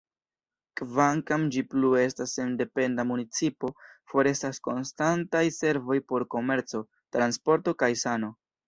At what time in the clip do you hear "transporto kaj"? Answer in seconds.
7.19-7.95